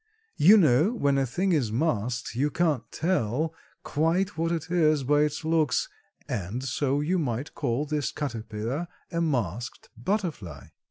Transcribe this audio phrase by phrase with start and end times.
[0.37, 3.53] You know when a thing is masked you can't tell
[3.83, 5.89] quite what it is by its looks
[6.27, 10.69] and so you might call this caterpillar a masked butterfly."